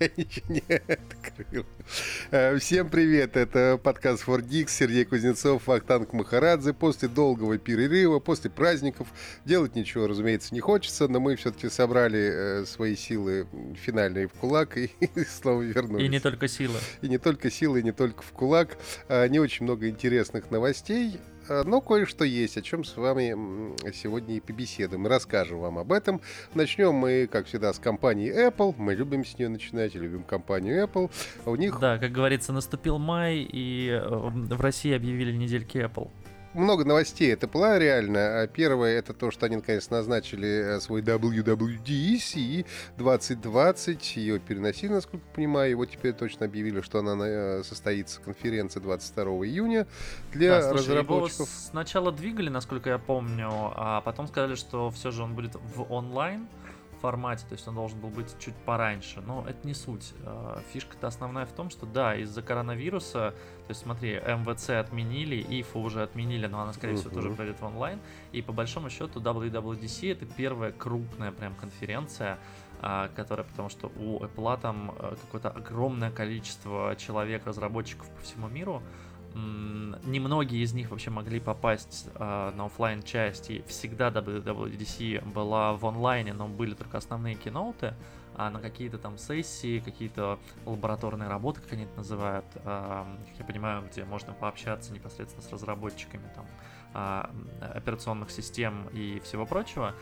[0.00, 1.66] Я ничего не открыл.
[2.30, 6.72] Э, всем привет, это подкаст Fordix, Сергей Кузнецов, Вахтанг Махарадзе.
[6.72, 9.08] После долгого перерыва, после праздников,
[9.44, 14.76] делать ничего, разумеется, не хочется, но мы все-таки собрали э, свои силы финальные в кулак
[14.76, 16.04] и, и снова вернулись.
[16.04, 16.78] И не только силы.
[17.02, 18.78] И не только силы, и не только в кулак.
[19.08, 21.18] Э, не очень много интересных новостей.
[21.48, 25.92] Э, но кое-что есть, о чем с вами сегодня и побеседуем, и расскажем вам об
[25.92, 26.20] этом.
[26.54, 28.74] Начнем мы, как всегда, с компании Apple.
[28.78, 31.10] Мы любим с нее начинать, любим компанию Apple.
[31.44, 31.78] У них...
[31.80, 36.10] Да, как говорится, наступил май, и э, в России объявили недельки Apple
[36.56, 38.42] много новостей это была реально.
[38.42, 44.16] А первое это то, что они наконец назначили э, свой WWDC 2020.
[44.16, 45.70] Ее переносили, насколько понимаю.
[45.70, 49.86] Его теперь точно объявили, что она э, состоится конференция 22 июня
[50.32, 51.48] для да, слушай, разработчиков.
[51.48, 56.48] Сначала двигали, насколько я помню, а потом сказали, что все же он будет в онлайн
[57.00, 60.14] формате, то есть он должен был быть чуть пораньше, но это не суть.
[60.24, 65.80] А, фишка-то основная в том, что да, из-за коронавируса, то есть смотри, МВЦ отменили, ИФУ
[65.80, 66.98] уже отменили, но она, скорее uh-huh.
[66.98, 68.00] всего, тоже пройдет в онлайн,
[68.32, 72.38] и по большому счету WWDC это первая крупная прям конференция,
[72.80, 78.48] а, которая, потому что у Apple там а, какое-то огромное количество человек, разработчиков по всему
[78.48, 78.82] миру,
[79.36, 85.84] немногие из них вообще могли попасть э, на офлайн часть, и всегда WWDC была в
[85.84, 87.94] онлайне, но были только основные киноуты,
[88.34, 93.44] а на какие-то там сессии, какие-то лабораторные работы, как они это называют, э, как я
[93.44, 96.46] понимаю, где можно пообщаться непосредственно с разработчиками там
[96.94, 99.94] э, операционных систем и всего прочего,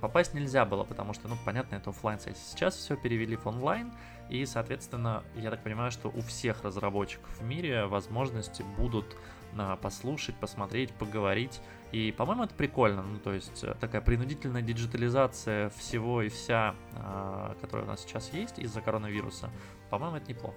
[0.00, 2.40] попасть нельзя было, потому что, ну, понятно, это офлайн сессия.
[2.50, 3.92] Сейчас все перевели в онлайн,
[4.28, 9.16] и, соответственно, я так понимаю, что у всех разработчиков в мире возможности будут
[9.56, 11.60] а, послушать, посмотреть, поговорить.
[11.92, 13.02] И, по-моему, это прикольно.
[13.02, 18.32] Ну, то есть э, такая принудительная диджитализация всего и вся, а, которая у нас сейчас
[18.32, 19.50] есть из-за коронавируса,
[19.90, 20.56] по-моему, это неплохо.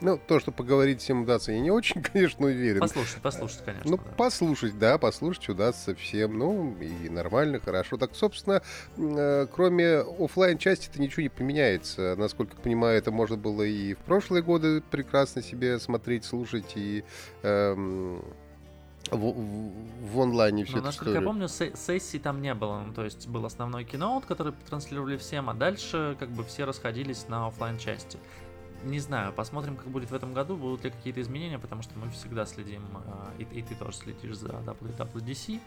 [0.00, 2.80] Ну, то, что поговорить всем удастся, я не очень, конечно, уверен.
[2.80, 3.90] Послушать, послушать, конечно.
[3.90, 4.02] Ну, да.
[4.16, 6.38] послушать, да, послушать удастся всем.
[6.38, 7.96] Ну, и нормально, хорошо.
[7.96, 8.62] Так, собственно,
[8.96, 12.14] э, кроме офлайн части это ничего не поменяется.
[12.16, 17.04] Насколько понимаю, это можно было и в прошлые годы прекрасно себе смотреть, слушать и...
[17.42, 18.22] Эм,
[19.10, 22.82] в, в, в онлайне все ну, Насколько я помню, сессии там не было.
[22.86, 27.26] Ну, то есть был основной киноут, который транслировали всем, а дальше как бы все расходились
[27.28, 28.18] на офлайн части
[28.84, 32.10] не знаю, посмотрим, как будет в этом году, будут ли какие-то изменения, потому что мы
[32.10, 35.60] всегда следим, а, и, и ты тоже следишь за WWDC,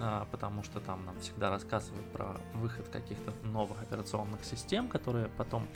[0.00, 5.66] а, потому что там нам всегда рассказывают про выход каких-то новых операционных систем, которые потом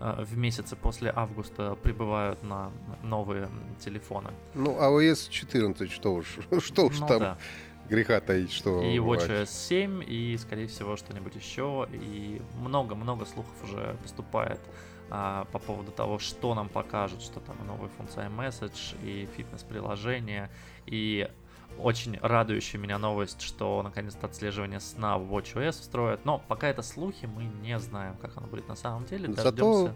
[0.00, 2.70] а, в месяце после августа прибывают на
[3.02, 3.48] новые
[3.78, 4.30] телефоны.
[4.54, 7.38] Ну, iOS 14, что уж, что уж ну, там да.
[7.88, 8.82] греха таить, что...
[8.82, 14.60] И WatchOS 7, и, скорее всего, что-нибудь еще, и много-много слухов уже поступает
[15.14, 20.50] а, по поводу того, что нам покажут, что там новая функция iMessage, и фитнес-приложение,
[20.86, 21.30] и
[21.78, 26.24] очень радующая меня новость, что наконец-то отслеживание сна в WatchOS встроят.
[26.24, 29.30] Но пока это слухи, мы не знаем, как оно будет на самом деле.
[29.34, 29.94] Зато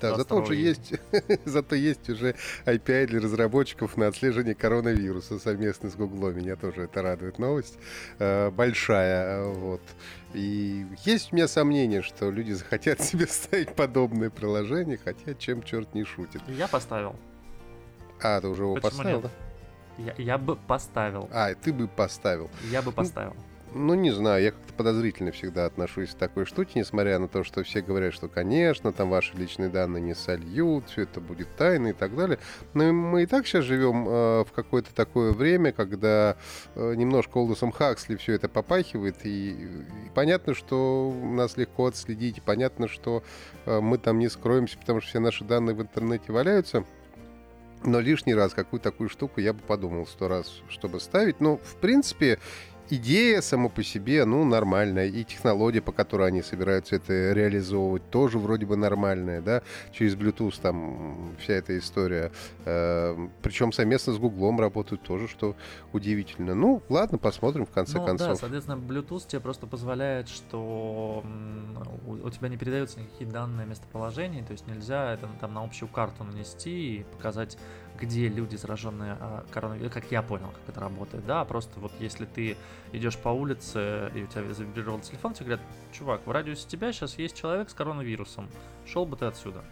[0.00, 0.94] да, зато уже есть,
[1.44, 2.34] зато есть уже
[2.64, 6.32] API для разработчиков на отслеживание коронавируса совместно с Google.
[6.32, 7.78] Меня тоже это радует новость.
[8.18, 9.82] Э, большая, э, вот.
[10.34, 15.94] И есть у меня сомнение, что люди захотят себе ставить подобное приложение, хотя чем черт
[15.94, 16.42] не шутит.
[16.48, 17.16] Я поставил.
[18.22, 19.30] А, ты уже его Почему поставил, нет?
[19.98, 20.02] да?
[20.02, 21.28] Я, я бы поставил.
[21.32, 22.50] А, ты бы поставил.
[22.70, 23.34] Я бы поставил.
[23.34, 27.44] Ну, ну, не знаю, я как-то подозрительно всегда отношусь к такой штуке, несмотря на то,
[27.44, 31.88] что все говорят, что, конечно, там ваши личные данные не сольют, все это будет тайно
[31.88, 32.38] и так далее.
[32.74, 36.36] Но мы и так сейчас живем э, в какое-то такое время, когда
[36.74, 42.40] э, немножко Олдусом Хаксли все это попахивает, и, и понятно, что нас легко отследить, и
[42.40, 43.22] понятно, что
[43.66, 46.84] э, мы там не скроемся, потому что все наши данные в интернете валяются.
[47.84, 51.40] Но лишний раз какую такую штуку я бы подумал сто раз, чтобы ставить.
[51.40, 52.38] Но, в принципе,
[52.90, 55.06] идея сама по себе, ну, нормальная.
[55.06, 59.62] И технология, по которой они собираются это реализовывать, тоже вроде бы нормальная, да.
[59.92, 62.30] Через Bluetooth там вся эта история.
[62.64, 65.56] Э, причем совместно с Гуглом работают тоже, что
[65.92, 66.54] удивительно.
[66.54, 68.28] Ну, ладно, посмотрим в конце ну, концов.
[68.28, 71.24] Да, соответственно, Bluetooth тебе просто позволяет, что
[72.06, 75.88] у, у тебя не передаются никакие данные местоположения, то есть нельзя это там на общую
[75.88, 77.58] карту нанести и показать,
[77.98, 82.24] где люди, зараженные а, коронавирусом, как я понял, как это работает, да, просто вот если
[82.26, 82.56] ты
[82.92, 87.18] идешь по улице, и у тебя завибрировал телефон, тебе говорят, чувак, в радиусе тебя сейчас
[87.18, 88.48] есть человек с коронавирусом,
[88.86, 89.64] шел бы ты отсюда.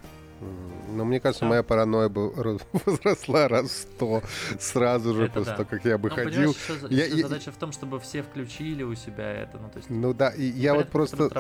[0.91, 1.49] Но мне кажется, Всё.
[1.49, 2.31] моя паранойя бы
[2.87, 4.23] возросла раз сто
[4.61, 5.57] сразу же Это после да.
[5.57, 6.55] того, как я бы Ну, ходил.
[6.81, 9.79] за- Я- ещё я- задача в том, чтобы все включили у себя это, ну, то
[9.79, 9.91] есть...
[9.91, 11.31] Ну да, и я вот просто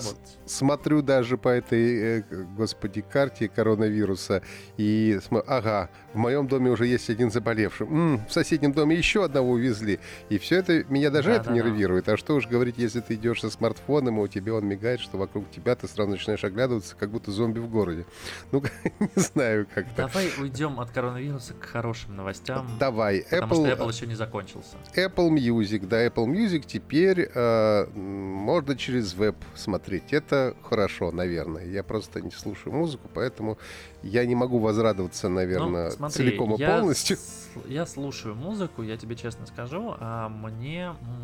[0.46, 2.22] смотрю даже по этой, э,
[2.56, 4.42] господи, карте коронавируса
[4.76, 7.86] и см- ага, в моем доме уже есть один заболевший.
[7.86, 10.00] М, в соседнем доме еще одного увезли.
[10.30, 11.56] И все это меня даже это Да-да-да.
[11.56, 12.08] нервирует.
[12.08, 15.16] А что уж говорить, если ты идешь со смартфоном, и у тебя он мигает, что
[15.16, 18.04] вокруг тебя ты сразу начинаешь оглядываться, как будто зомби в городе.
[18.50, 18.62] Ну,
[19.16, 20.02] не знаю как-то.
[20.08, 22.68] Давай уйдем от коронавируса к хорошим новостям.
[22.78, 24.76] Давай, Потому что Apple, Apple еще не закончился.
[24.94, 30.12] Apple Music, да, Apple Music теперь э, можно через веб смотреть.
[30.12, 31.64] Это хорошо, наверное.
[31.66, 33.58] Я просто не слушаю музыку, поэтому
[34.02, 37.16] я не могу возрадоваться, наверное, Ну, смотри, целиком и я полностью.
[37.16, 40.94] с- Я слушаю музыку, я тебе честно скажу, а мне...
[41.00, 41.23] м,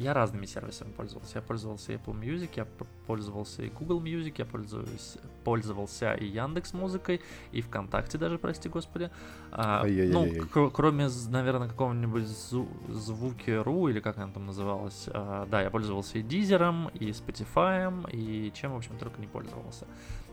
[0.00, 1.38] Я разными сервисами пользовался.
[1.38, 2.66] Я пользовался Apple Music, я
[3.06, 7.20] пользовался и Google Music, я пользуюсь, пользовался и Яндекс Музыкой,
[7.52, 9.10] и ВКонтакте даже, прости господи.
[9.52, 15.08] А, ну, кр- кроме, наверное, какого-нибудь зу- Звуки.ру, или как она там называлась.
[15.12, 19.86] а, да, я пользовался и Дизером, и Spotify, и чем, в общем, только не пользовался.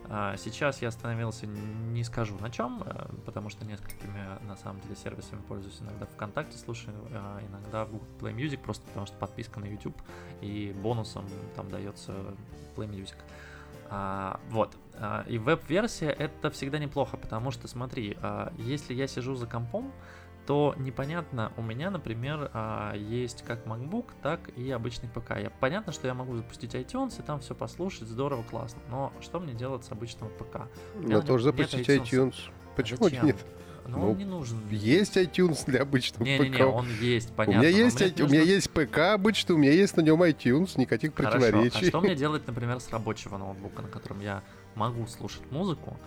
[0.10, 4.96] А, Сейчас я остановился, не скажу на чем, э, потому что несколькими на самом деле
[4.96, 5.82] сервисами пользуюсь.
[5.82, 10.00] Иногда ВКонтакте слушаю, а иногда в Google Play Music, просто потому что подписка на YouTube
[10.42, 11.26] и бонусом
[11.56, 12.14] там дается
[12.76, 13.16] Play Music.
[13.90, 14.76] А, вот.
[15.28, 18.18] И веб-версия это всегда неплохо, потому что смотри,
[18.58, 19.92] если я сижу за компом,
[20.48, 25.32] то непонятно, у меня, например, а, есть как MacBook, так и обычный ПК.
[25.38, 28.80] Я, понятно, что я могу запустить iTunes и там все послушать, здорово, классно.
[28.90, 30.62] Но что мне делать с обычного ПК?
[30.96, 32.10] Но на тоже запустить iTunes.
[32.10, 32.36] iTunes.
[32.78, 33.26] Почему Зачем?
[33.26, 33.36] нет?
[33.90, 34.58] Ну, Ну, он не нужен.
[34.70, 36.66] Есть iTunes для обычного Не-не-не, ПК.
[36.66, 37.60] он есть, У понятно.
[37.66, 40.02] меня но есть, мне iTunes, у меня нужно- есть ПК обычно, у меня есть на
[40.02, 41.86] нем iTunes, никаких Хорошо, противоречий.
[41.86, 44.44] а что мне делать, например, с рабочего ноутбука, на котором я
[44.76, 45.98] могу слушать музыку,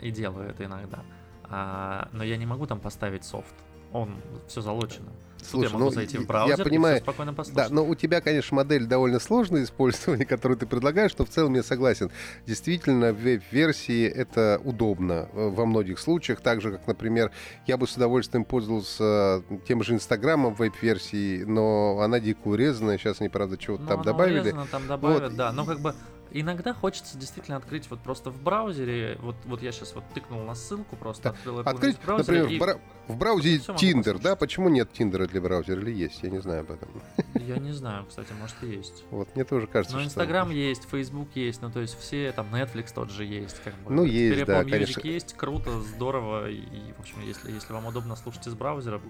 [0.00, 1.00] и делаю это иногда,
[1.50, 3.54] а, но я не могу там поставить софт.
[3.92, 4.14] Он
[4.46, 5.10] все залочено.
[5.42, 7.70] Слушай, я могу ну, зайти я в браузер понимаю, и спокойно Да, послушать.
[7.70, 11.62] но у тебя, конечно, модель довольно сложная использования, которую ты предлагаешь, но в целом я
[11.62, 12.10] согласен.
[12.46, 16.40] Действительно, в веб-версии это удобно э, во многих случаях.
[16.40, 17.32] Так же, как, например,
[17.66, 22.98] я бы с удовольствием пользовался э, тем же Инстаграмом в веб-версии, но она дико урезанная.
[22.98, 24.40] Сейчас они, правда, чего-то Ну, там добавили.
[24.40, 25.34] урезано, там добавят, Вот.
[25.36, 25.52] да.
[25.52, 25.94] Но как бы
[26.32, 29.16] иногда хочется действительно открыть вот просто в браузере.
[29.20, 31.30] Вот, вот я сейчас вот тыкнул на ссылку, просто Да.
[31.30, 34.22] открыл Apple Открыть, в браузере например, в, и- бра- в браузере послушать.
[34.22, 34.36] да?
[34.36, 35.80] Почему нет Тиндера для браузера?
[35.80, 36.22] Или есть?
[36.22, 36.88] Я не знаю об этом.
[37.34, 39.04] Я не знаю, кстати, может и есть.
[39.10, 40.08] Вот, мне тоже кажется, Но что...
[40.08, 43.60] Инстаграм есть, Фейсбук есть, ну то есть все, там Netflix тот же есть.
[43.62, 43.92] Как бы.
[43.92, 45.00] Ну, Теперь есть, да, Apple Music конечно.
[45.08, 46.50] есть, круто, здорово.
[46.50, 49.00] И, в общем, если, если вам удобно слушать из браузера,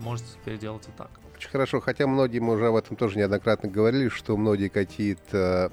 [0.00, 1.10] можете теперь делать и так.
[1.36, 5.70] Очень хорошо, хотя многие, мы уже об этом тоже неоднократно говорили, что многие какие-то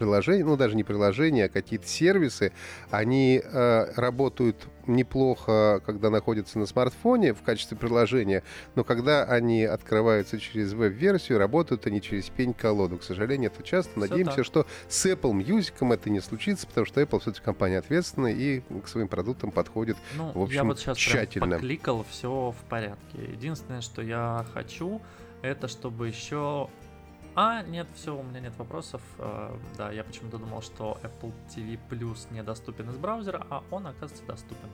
[0.00, 2.52] приложения, ну даже не приложения, а какие-то сервисы,
[2.90, 4.56] они э, работают
[4.86, 8.42] неплохо, когда находятся на смартфоне в качестве приложения,
[8.74, 12.96] но когда они открываются через веб-версию, работают они через пень-колоду.
[12.98, 14.00] К сожалению, это часто.
[14.00, 14.46] Надеемся, так.
[14.46, 18.88] что с Apple Music это не случится, потому что Apple все-таки компания ответственная и к
[18.88, 21.46] своим продуктам подходит Ну, В я общем, вот сейчас тщательно.
[21.46, 23.18] прям покликал, все в порядке.
[23.32, 25.00] Единственное, что я хочу,
[25.42, 26.68] это чтобы еще...
[27.34, 29.00] А, нет, все, у меня нет вопросов.
[29.18, 34.24] Э, да, я почему-то думал, что Apple TV Plus недоступен из браузера, а он, оказывается,
[34.26, 34.68] доступен.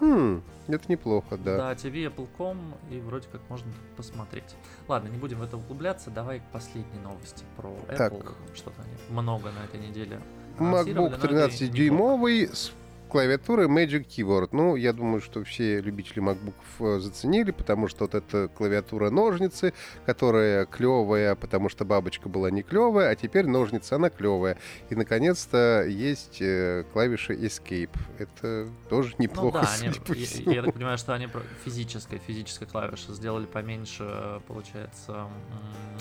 [0.00, 1.56] Хм, это неплохо, да.
[1.56, 4.56] Да, TV Apple.com, и вроде как можно посмотреть.
[4.88, 7.96] Ладно, не будем в это углубляться, давай к последней новости про Apple.
[7.96, 8.12] Так.
[8.54, 10.20] Что-то они много на этой неделе
[10.58, 11.26] MacBook но это и неплохо.
[11.26, 12.72] 13-дюймовый с
[13.14, 14.48] клавиатурой Magic Keyboard.
[14.50, 19.72] Ну, я думаю, что все любители MacBook э, заценили, потому что вот эта клавиатура ножницы,
[20.04, 24.58] которая клевая, потому что бабочка была не клевая, а теперь ножница, она клевая.
[24.90, 27.96] И, наконец-то, есть э, клавиша Escape.
[28.18, 30.50] Это тоже Ну неплохо, да, судя они, по я, всему.
[30.50, 31.28] я так понимаю, что они
[31.64, 35.12] физической, физической клавиши сделали поменьше, получается,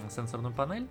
[0.01, 0.87] м, сенсорную панель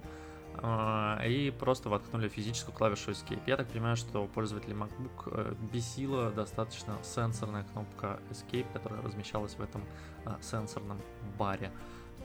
[1.24, 3.40] и просто воткнули физическую клавишу Escape.
[3.46, 9.54] Я так понимаю, что у пользователей MacBook э, бесила достаточно сенсорная кнопка Escape, которая размещалась
[9.54, 9.82] в этом
[10.24, 11.00] а, сенсорном
[11.38, 11.72] баре,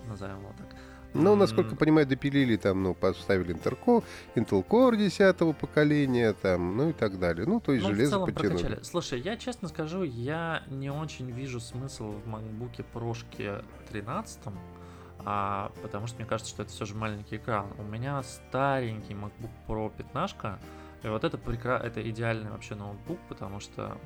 [0.07, 0.75] назовем его так.
[1.13, 4.03] Ну, насколько понимаю, допилили там, ну, поставили Intel Core,
[4.35, 7.45] Intel Core 10 поколения, там, ну и так далее.
[7.47, 8.57] Ну, то есть Ну, железо подтянули.
[8.57, 8.83] прокачали.
[8.83, 14.39] Слушай, я честно скажу, я не очень вижу смысл в MacBook Pro 13,
[15.29, 17.67] а, потому что мне кажется, что это все же маленький экран.
[17.77, 20.37] У меня старенький MacBook Pro 15,
[21.03, 21.77] и вот это, прекра...
[21.79, 23.97] это идеальный вообще ноутбук, потому что,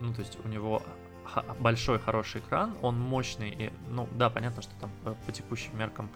[0.00, 0.82] ну, то есть у него
[1.24, 5.78] х- большой хороший экран, он мощный, и, ну, да, понятно, что там по, по текущим
[5.78, 6.10] меркам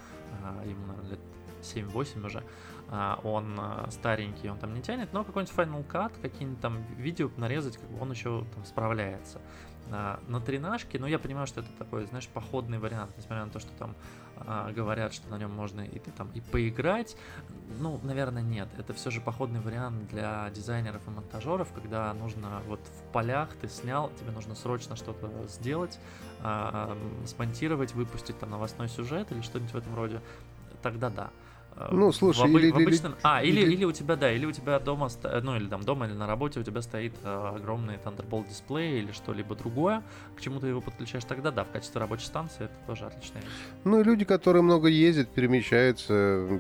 [0.45, 1.21] а, ему, наверное, лет
[1.62, 2.45] 7-8 уже,
[2.90, 7.31] а, он а, старенький, он там не тянет, но какой-нибудь Final Cut, какие-нибудь там видео
[7.38, 9.40] нарезать, как бы он еще там справляется.
[9.88, 13.61] На, на тренажке, ну я понимаю, что это такой, знаешь, походный вариант, несмотря на то,
[13.61, 14.25] что там а,
[14.75, 17.16] говорят, что на нем можно и там и поиграть.
[17.81, 18.69] Ну, наверное, нет.
[18.78, 23.69] Это все же походный вариант для дизайнеров и монтажеров, когда нужно вот в полях ты
[23.69, 25.99] снял, тебе нужно срочно что-то сделать,
[26.43, 30.21] а, смонтировать, выпустить там новостной сюжет или что-нибудь в этом роде.
[30.83, 31.31] Тогда да.
[31.76, 33.12] Э, ну, слушай, в, или, в обычном...
[33.12, 35.09] или, а, или, или, или у тебя, да, или у тебя дома,
[35.42, 39.12] ну, или там дома, или на работе у тебя стоит э, огромный Thunderbolt дисплей или
[39.12, 40.02] что-либо другое,
[40.37, 43.50] к чему ты его подключаешь, тогда да, в качестве рабочей станции это тоже отличная вещь.
[43.85, 46.14] Ну, и люди, которые много ездят, перемещаются,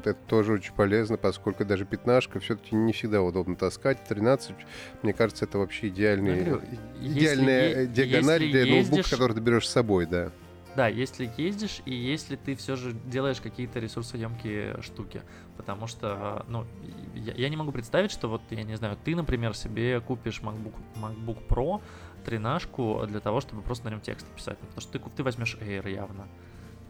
[0.04, 4.04] это тоже очень полезно, поскольку даже пятнашка все-таки не всегда удобно таскать.
[4.06, 4.54] 13,
[5.02, 6.60] мне кажется, это вообще идеальный, ну,
[7.00, 8.90] идеальная если, диагональ если для ездишь...
[8.90, 10.30] ноутбука, который ты берешь с собой, да.
[10.76, 15.22] Да, если ездишь и если ты все же делаешь какие-то ресурсоемкие штуки.
[15.56, 16.66] Потому что, ну,
[17.14, 20.74] я, я не могу представить, что вот, я не знаю, ты, например, себе купишь MacBook,
[20.96, 21.80] MacBook Pro
[22.26, 24.58] тренажку для того, чтобы просто на нем текст писать.
[24.58, 26.28] Потому что ты, ты возьмешь Air явно.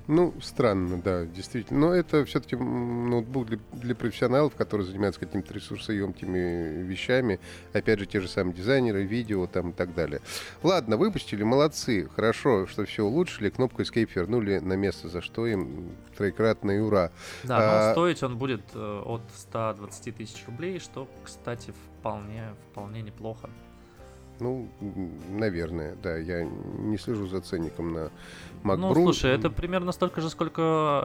[0.08, 1.80] Ну, странно, да, действительно.
[1.80, 7.40] Но это все-таки ноутбук для, для профессионалов, которые занимаются какими-то ресурсоемкими вещами.
[7.72, 10.20] Опять же, те же самые дизайнеры, видео там и так далее.
[10.62, 12.08] Ладно, выпустили, молодцы.
[12.14, 13.50] Хорошо, что все улучшили.
[13.50, 17.10] Кнопку Escape вернули на место, за что им троекратное ура.
[17.42, 17.86] Да, а...
[17.88, 23.50] но стоить он будет э, от 120 тысяч рублей, что, кстати, вполне, вполне неплохо.
[24.40, 24.68] Ну,
[25.30, 26.16] наверное, да.
[26.16, 28.10] Я не слежу за ценником на
[28.62, 28.76] MacBook.
[28.76, 30.60] Ну, слушай, это примерно столько же, сколько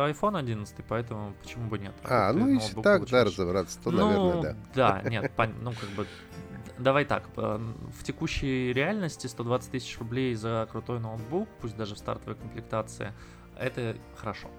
[0.09, 1.93] iPhone 11, поэтому почему бы нет?
[2.03, 4.55] А, ну если так, да, разобраться, то, ну, наверное, да.
[5.01, 6.07] Да, нет, ну как бы
[6.81, 7.59] давай так, э,
[7.99, 13.13] в текущей реальности 120 тысяч рублей за крутой ноутбук, пусть даже в стартовой комплектации,
[13.57, 14.49] это хорошо.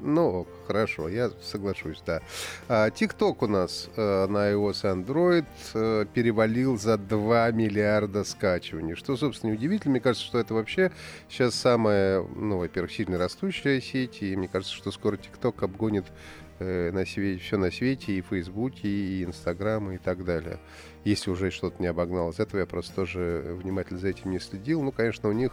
[0.00, 2.20] Ну, хорошо, я соглашусь, да.
[2.68, 8.94] А, TikTok у нас э, на iOS и Android э, перевалил за 2 миллиарда скачиваний.
[8.94, 9.92] Что, собственно, неудивительно.
[9.92, 10.92] Мне кажется, что это вообще
[11.28, 14.22] сейчас самая, ну, во-первых, сильно растущая сеть.
[14.22, 16.06] И мне кажется, что скоро TikTok обгонит
[16.58, 20.58] э, на свете, все на свете, и Фейсбуке, и Инстаграм, и так далее.
[21.04, 22.30] Если уже что-то не обогнал.
[22.30, 24.82] Из этого я просто тоже внимательно за этим не следил.
[24.82, 25.52] Ну, конечно, у них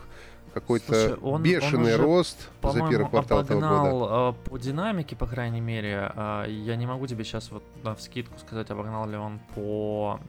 [0.54, 4.08] какой-то бешеный он уже, рост за первый квартал этого года.
[4.10, 6.12] А, по динамике, по крайней мере.
[6.16, 10.20] А, я не могу тебе сейчас вот в скидку сказать, обогнал ли он по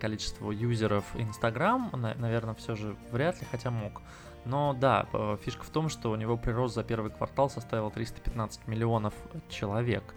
[0.00, 1.90] количеству юзеров Instagram.
[1.92, 4.02] Наверное, все же вряд ли, хотя мог.
[4.44, 5.06] Но да,
[5.44, 9.14] фишка в том, что у него прирост за первый квартал составил 315 миллионов
[9.48, 10.14] человек.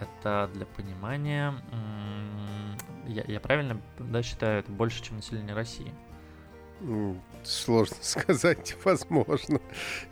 [0.00, 1.54] Это для понимания,
[3.06, 5.94] я, я правильно да, считаю, это больше, чем население России.
[7.44, 9.60] Сложно сказать, возможно.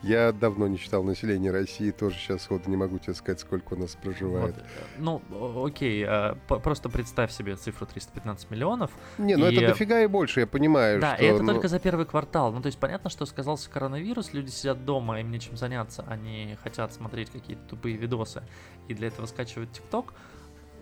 [0.02, 3.76] Я давно не читал население России, тоже сейчас сходу не могу тебе сказать, сколько у
[3.76, 4.54] нас проживает.
[4.98, 5.22] Вот.
[5.30, 8.90] Ну, окей, а, просто представь себе цифру 315 миллионов.
[9.18, 9.54] Не, ну и...
[9.54, 11.00] это дофига и больше, я понимаю.
[11.00, 11.52] Да, что, и это ну...
[11.52, 12.52] только за первый квартал.
[12.52, 16.92] Ну, то есть понятно, что сказался коронавирус, люди сидят дома, им нечем заняться, они хотят
[16.92, 18.42] смотреть какие-то тупые видосы,
[18.88, 20.14] и для этого скачивают ТикТок.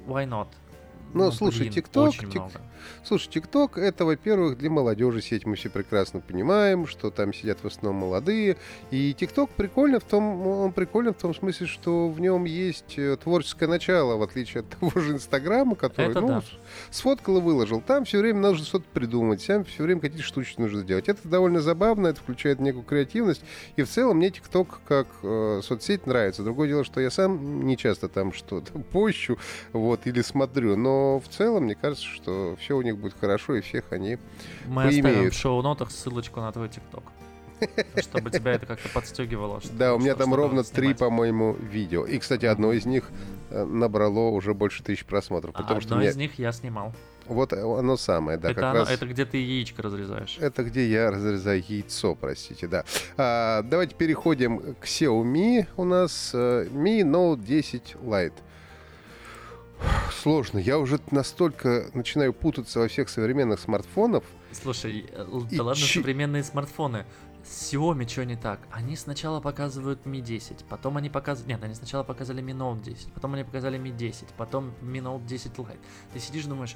[0.07, 0.49] Why not?
[1.13, 2.13] Ну, ну слушай, ТикТок...
[2.13, 2.43] Тик...
[3.05, 5.47] Слушай, ТикТок это, во-первых, для молодежи сеть.
[5.47, 8.57] Мы все прекрасно понимаем, что там сидят в основном молодые.
[8.91, 13.17] И ТикТок прикольно в том, он прикольно в том смысле, что в нем есть э,
[13.23, 16.43] творческое начало, в отличие от того же Инстаграма, который, это ну, да.
[16.91, 17.81] сфоткал и выложил.
[17.81, 21.09] Там все время нужно что-то придумать, там все время какие-то штучки нужно сделать.
[21.09, 23.43] Это довольно забавно, это включает некую креативность.
[23.77, 26.43] И в целом мне ТикТок как э, соцсеть нравится.
[26.43, 29.39] Другое дело, что я сам не часто там что-то пощу,
[29.73, 30.77] вот, или смотрю.
[30.77, 30.94] Но
[31.25, 34.19] в целом, мне кажется, что все у них будет хорошо, и всех они
[34.67, 35.07] Мы поимеют.
[35.07, 37.05] оставим в шоу-нотах ссылочку на твой ТикТок.
[38.01, 39.61] Чтобы тебя это как-то подстегивало.
[39.73, 42.05] Да, у меня там ровно три, по-моему, видео.
[42.05, 43.11] И, кстати, одно из них
[43.51, 45.55] э, набрало уже больше тысяч просмотров.
[45.55, 46.93] Потому что из них я снимал.
[47.27, 48.51] Вот оно самое, да.
[48.51, 48.91] Это, как оно, раз...
[48.91, 50.37] это где ты яичко разрезаешь.
[50.41, 52.85] Это где я разрезаю яйцо, простите, да.
[53.17, 55.67] А, давайте переходим к Xiaomi.
[55.77, 58.35] У нас uh, Mi Note 10 Lite.
[60.23, 60.59] Сложно.
[60.59, 64.25] Я уже настолько начинаю путаться во всех современных смартфонах.
[64.53, 66.01] Слушай, э, да ладно, ч...
[66.01, 67.05] современные смартфоны.
[67.45, 68.61] С Xiaomi что не так?
[68.71, 71.49] Они сначала показывают Mi 10, потом они показывают...
[71.49, 75.27] Нет, они сначала показали Mi Note 10, потом они показали Mi 10, потом Mi Note
[75.27, 75.79] 10 Lite.
[76.15, 76.75] Ты сидишь думаешь,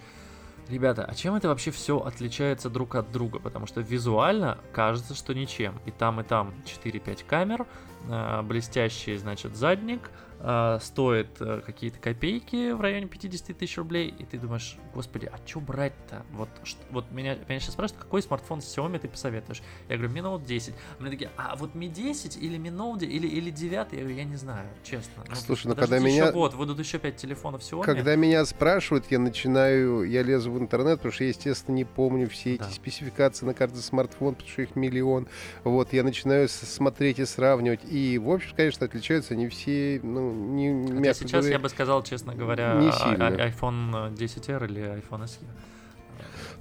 [0.69, 3.39] ребята, а чем это вообще все отличается друг от друга?
[3.39, 5.81] Потому что визуально кажется, что ничем.
[5.87, 7.67] И там, и там 4-5 камер,
[8.09, 14.25] э, блестящий, значит, задник, э, стоит э, какие-то копейки в районе 50 тысяч рублей, и
[14.25, 16.25] ты думаешь, господи, а что брать-то?
[16.33, 19.63] Вот, что, вот меня, меня сейчас спрашивают, какой смартфон Xiaomi ты посоветуешь?
[19.89, 20.75] Я говорю, Mi Note 10.
[20.99, 23.93] А мне такие, а вот Mi 10 или Mi Note или, или 9?
[23.93, 25.25] Я говорю, я не знаю, честно.
[25.29, 26.25] Ну, Слушай, ну когда меня...
[26.25, 27.85] Еще год, выйдут еще 5 телефонов Xiaomi.
[27.85, 32.29] Когда меня спрашивают, я начинаю, я лезу в интернет, потому что я, естественно, не помню
[32.29, 32.71] все эти да.
[32.71, 35.29] спецификации на каждый смартфон, потому что их миллион.
[35.65, 37.81] Вот, я начинаю смотреть и сравнивать.
[37.85, 42.03] И, в общем, конечно, отличаются они все, ну, не, мягко сейчас говоря, я бы сказал,
[42.03, 43.29] честно говоря, не сильно.
[43.31, 45.41] iPhone 10R или iPhone SE.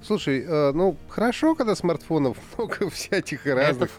[0.02, 3.90] Слушай, э, ну хорошо, когда смартфонов много всяких разных.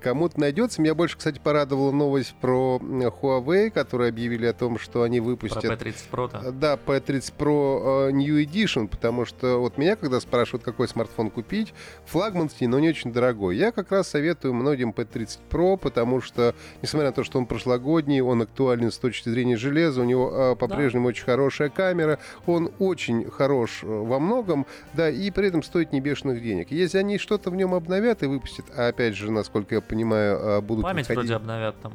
[0.00, 0.80] Кому-то найдется.
[0.82, 5.62] Меня больше, кстати, порадовала новость про Huawei, которые объявили о том, что они выпустят...
[5.62, 6.50] Про P30 Pro, да?
[6.50, 11.74] Да, P30 Pro э, New Edition, потому что вот меня, когда спрашивают, какой смартфон купить,
[12.06, 13.56] флагманский, но не очень дорогой.
[13.56, 18.20] Я как раз советую многим P30 Pro, потому что, несмотря на то, что он прошлогодний,
[18.20, 21.08] он актуален с точки зрения железа, у него э, по-прежнему да.
[21.10, 26.42] очень хорошая камера, он очень хорош во многом, да, и при этом стоит не бешеных
[26.42, 26.70] денег.
[26.70, 30.60] Если они что-то в нем обновят и выпустят, а опять же, насколько я понимаю, а,
[30.62, 31.28] будут Память выходить...
[31.28, 31.92] вроде обновят там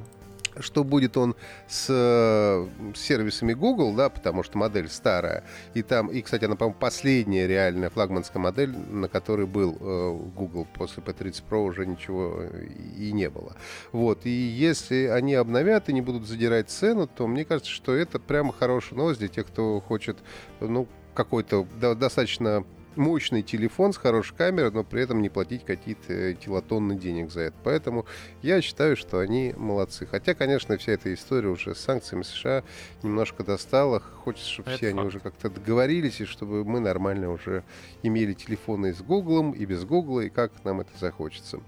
[0.60, 1.34] что будет он
[1.66, 5.46] с, с сервисами Google, да, потому что модель старая.
[5.74, 10.68] И там, и, кстати, она, по-моему, последняя реальная флагманская модель, на которой был э, Google
[10.74, 12.44] после P30 Pro уже ничего
[12.98, 13.56] и не было.
[13.94, 14.26] Вот.
[14.26, 18.52] И если они обновят и не будут задирать цену, то мне кажется, что это прямо
[18.52, 20.18] хорошая новость для тех, кто хочет,
[20.60, 26.34] ну, какой-то да, достаточно мощный телефон с хорошей камерой, но при этом не платить какие-то
[26.36, 27.56] килотонны денег за это.
[27.64, 28.06] Поэтому
[28.42, 30.06] я считаю, что они молодцы.
[30.06, 32.64] Хотя, конечно, вся эта история уже с санкциями США
[33.04, 34.00] немножко достала.
[34.00, 35.00] Хочется, чтобы это все факт.
[35.00, 37.64] они уже как-то договорились, и чтобы мы нормально уже
[38.04, 41.60] имели телефоны с Гуглом и без Гугла, и как нам это захочется.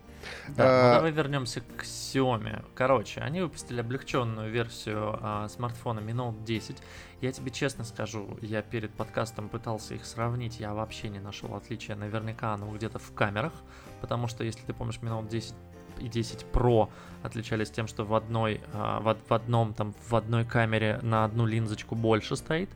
[0.50, 0.96] Да, а...
[0.96, 2.66] давай вернемся к Xiaomi.
[2.76, 6.78] Короче, они выпустили облегченную версию а, смартфона Mi Note 10.
[7.22, 11.96] Я тебе честно скажу, я перед подкастом пытался их сравнить, я вообще не нашел отличия.
[11.96, 13.54] Наверняка оно где-то в камерах,
[14.02, 15.54] потому что, если ты помнишь, Mi Note 10
[16.00, 16.90] и 10 Pro
[17.22, 21.46] отличались тем, что в одной, а, в, в одном там в одной камере на одну
[21.46, 22.70] линзочку больше стоит,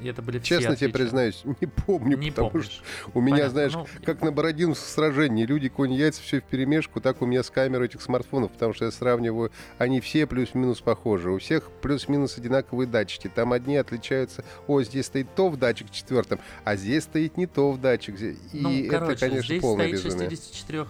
[0.00, 2.70] и это были Честно все тебе признаюсь, не помню, не потому помнишь.
[2.70, 6.44] что у меня, Понятно, знаешь, ну, как на Бородинском сражении, люди конь яйца, все в
[6.44, 10.80] перемешку, так у меня с камерой этих смартфонов, потому что я сравниваю, они все плюс-минус
[10.80, 15.90] похожи, у всех плюс-минус одинаковые датчики, там одни отличаются, о, здесь стоит то в датчик
[15.90, 19.88] четвертом, а здесь стоит не то в датчик, и ну, это, короче, конечно, здесь полное
[19.88, 20.30] стоит безумие.
[20.30, 20.86] 64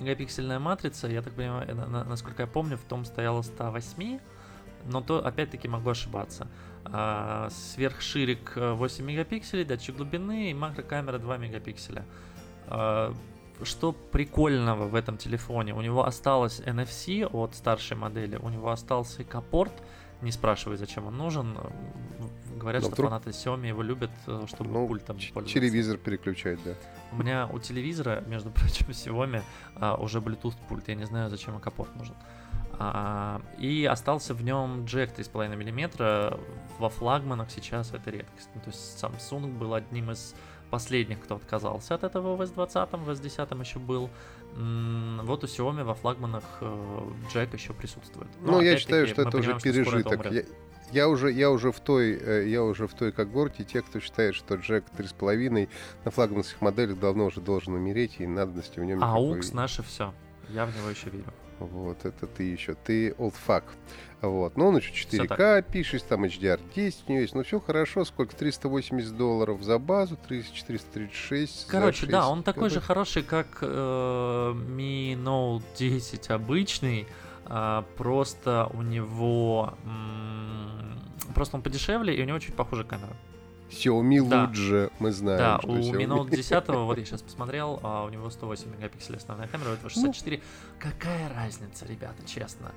[0.00, 1.74] мегапиксельная матрица, я так понимаю,
[2.06, 4.18] насколько я помню, в том стояла 108,
[4.84, 6.48] но то опять-таки могу ошибаться.
[6.92, 12.04] А, сверхширик 8 э, мегапикселей, датчик глубины и макрокамера 2 мегапикселя.
[12.68, 13.14] А,
[13.62, 15.74] что прикольного в этом телефоне?
[15.74, 19.72] У него осталось NFC от старшей модели, у него остался экопорт.
[20.22, 21.58] Не спрашивай, зачем он нужен.
[22.56, 23.10] Говорят, Но что вдруг...
[23.10, 25.52] фанаты Xiaomi его любят, э, чтобы ну, пультом пользоваться.
[25.52, 26.72] Телевизор переключать, да.
[27.12, 29.42] У меня у телевизора, между прочим, Xiaomi
[29.74, 30.88] а, уже Bluetooth пульт.
[30.88, 32.14] Я не знаю, зачем экопорт нужен.
[32.78, 36.38] А, и остался в нем джек 3,5 мм.
[36.78, 38.48] Во флагманах сейчас это редкость.
[38.54, 40.34] Ну, то есть Samsung был одним из
[40.70, 44.10] последних, кто отказался от этого в S20, в S10 еще был.
[44.54, 48.28] Вот у Xiaomi во флагманах э, джек еще присутствует.
[48.40, 50.32] Но ну, я считаю, что это уже пережиток.
[50.32, 50.44] Я,
[50.92, 54.34] я уже, я уже в той, э, я уже в той когорте те, кто считает,
[54.34, 55.68] что Джек 3,5
[56.04, 60.14] на флагманских моделях давно уже должен умереть, и надобности в нем А AUX наше все.
[60.48, 61.32] Я в него еще верю.
[61.58, 62.74] Вот, это ты еще.
[62.74, 63.64] Ты fuck.
[64.22, 64.56] Вот.
[64.56, 67.34] Ну, он еще 4К пишешь, там HDR10 у него есть.
[67.34, 68.04] Ну, все хорошо.
[68.04, 68.34] Сколько?
[68.36, 75.14] 380 долларов за базу, 436 Короче, 6, да, он такой же хороший, как э, Mi
[75.14, 77.06] Note 10 обычный.
[77.48, 79.74] А, просто у него...
[79.84, 80.98] М-
[81.34, 83.12] просто он подешевле, и у него чуть похуже камера.
[83.70, 84.44] Xiaomi да.
[84.44, 85.38] лучше, мы знаем.
[85.38, 86.04] Да, у Xiaomi...
[86.04, 89.72] Mi Note 10, вот я сейчас посмотрел, а у него 108 мегапикселей основная камера, у
[89.72, 90.36] этого 64.
[90.36, 90.42] Ну.
[90.78, 92.72] Какая разница, ребята, честно?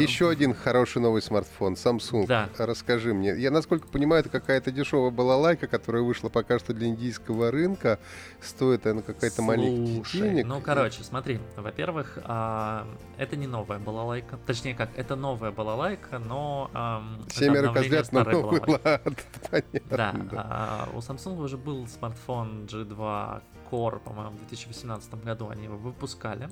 [0.00, 2.26] Еще один хороший новый смартфон, Samsung.
[2.26, 2.48] Да.
[2.58, 3.34] Расскажи мне.
[3.36, 7.98] Я, насколько понимаю, это какая-то дешевая балалайка, которая вышла пока что для индийского рынка.
[8.40, 10.46] Стоит она какая-то маленькая денег.
[10.46, 11.40] Ну, короче, смотри.
[11.56, 12.86] Во-первых, а,
[13.18, 14.38] это не новая балалайка.
[14.46, 16.70] Точнее как, это новая балалайка, но...
[16.72, 18.82] А, Семеро козлят на новый лад.
[19.50, 20.12] Понятно, да.
[20.12, 20.46] да.
[20.50, 26.48] А, у Samsung уже был смартфон G2 Core, по-моему, в 2018 году они его выпускали.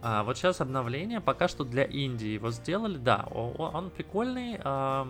[0.00, 5.06] А, вот сейчас обновление, пока что для Индии его сделали, да, он прикольный, а,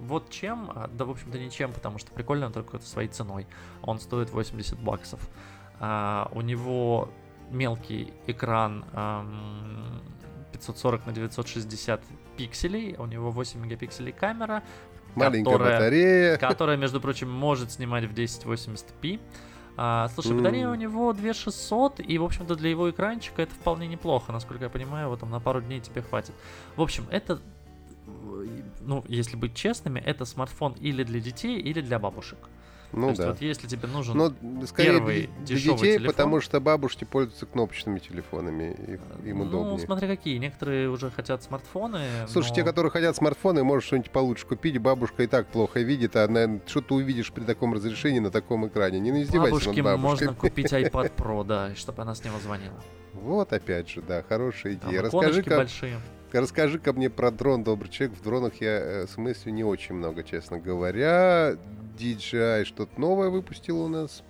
[0.00, 3.46] вот чем, а, да, в общем-то, ничем, потому что прикольный он только своей ценой,
[3.82, 5.20] он стоит 80 баксов.
[5.78, 7.10] А, у него
[7.50, 9.24] мелкий экран а,
[10.52, 12.02] 540 на 960
[12.36, 14.64] пикселей, у него 8 мегапикселей камера,
[15.14, 16.36] Маленькая которая, батарея.
[16.38, 19.20] которая, между прочим, может снимать в 1080p.
[19.76, 24.32] А, слушай, батарея у него 2600, и, в общем-то, для его экранчика это вполне неплохо,
[24.32, 26.34] насколько я понимаю, вот там на пару дней тебе хватит.
[26.76, 27.40] В общем, это,
[28.80, 32.38] ну, если быть честными, это смартфон или для детей, или для бабушек.
[32.94, 33.28] Ну То есть да.
[33.28, 34.32] вот если тебе нужен Но
[34.66, 36.12] скорее первый для, дешевый детей, телефон.
[36.14, 38.76] потому что бабушки пользуются кнопочными телефонами,
[39.24, 39.78] и- им ну, удобнее.
[39.84, 40.38] смотри какие.
[40.38, 42.06] Некоторые уже хотят смартфоны.
[42.28, 44.78] Слушай, но- те, которые хотят смартфоны, может что-нибудь получше купить.
[44.78, 48.66] Бабушка и так плохо видит, а наверное, что ты увидишь при таком разрешении на таком
[48.66, 49.00] экране.
[49.00, 50.26] Не издевайся Бабушке над бабушкой.
[50.28, 52.80] можно купить iPad Pro, да, чтобы она с него звонила.
[53.12, 55.00] Вот опять же, да, хорошая идея.
[55.06, 56.00] иконочки Расскажи-ка, большие.
[56.40, 58.16] Расскажи-ка мне про дрон, добрый человек.
[58.18, 61.56] В дронах я э, смысле не очень много, честно говоря.
[61.98, 64.22] DJI что-то новое выпустил у нас.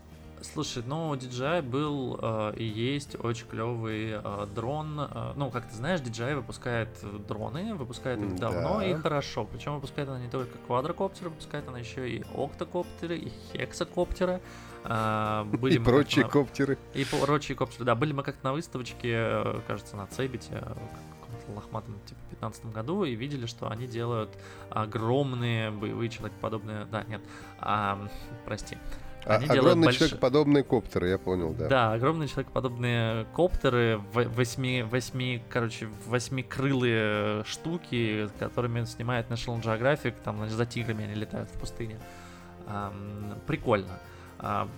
[0.42, 5.00] Слушай, ну DJI был э, и есть очень клевый э, дрон.
[5.00, 6.88] Э, ну, как ты знаешь, DJI выпускает
[7.26, 8.50] дроны, выпускает их Да.
[8.50, 9.48] давно и хорошо.
[9.50, 14.42] Причем выпускает она не только квадрокоптеры, выпускает она еще и октокоптеры, и хексакоптеры.
[14.84, 16.76] Э, были и прочие на- коптеры.
[16.92, 17.94] И прочие коптеры, да.
[17.94, 21.13] Были мы как-то на выставочке, э, кажется, на Цебите, э, в
[21.48, 24.30] лохматом, типа, 15 году, и видели, что они делают
[24.70, 26.86] огромные боевые человекоподобные...
[26.86, 27.20] Да, нет,
[27.58, 28.08] а,
[28.44, 28.76] прости.
[29.26, 31.68] А, Они делают огромные больш- человекоподобные коптеры, я понял, да.
[31.68, 40.56] Да, огромные человекоподобные коптеры, восьми, восьми, короче, восьмикрылые штуки, которыми снимает National Geographic, там, значит,
[40.56, 41.98] за тиграми они летают в пустыне.
[43.46, 43.98] Прикольно.
[44.38, 44.68] А,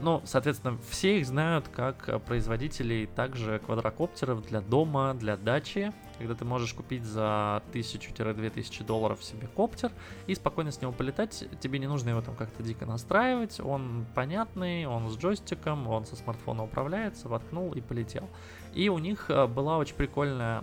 [0.00, 6.34] ну, соответственно, все их знают как э, производителей также квадрокоптеров для дома, для дачи, когда
[6.34, 9.92] ты можешь купить за 1000-2000 долларов себе коптер
[10.26, 11.44] и спокойно с него полетать.
[11.60, 13.60] Тебе не нужно его там как-то дико настраивать.
[13.60, 18.28] Он понятный, он с джойстиком, он со смартфона управляется, воткнул и полетел.
[18.74, 20.62] И у них э, была очень прикольная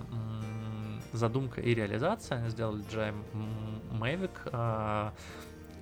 [1.12, 2.40] задумка и реализация.
[2.40, 5.12] Они сделали DJI М- Mavic, э,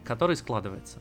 [0.03, 0.99] который складывается.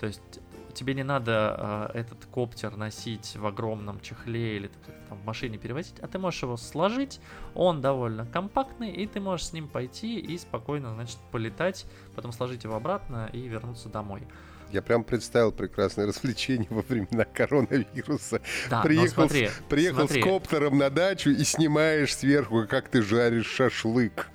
[0.00, 0.40] То есть
[0.76, 4.70] тебе не надо э, этот коптер носить в огромном чехле или
[5.08, 7.20] там в машине перевозить, а ты можешь его сложить,
[7.54, 12.64] он довольно компактный, и ты можешь с ним пойти и спокойно, значит, полетать, потом сложить
[12.64, 14.22] его обратно и вернуться домой.
[14.70, 18.40] Я прям представил прекрасное развлечение во времена коронавируса.
[18.68, 23.46] Да, Приехал смотри, Приехал смотри, с коптером на дачу и снимаешь сверху, как ты жаришь
[23.46, 24.28] шашлык.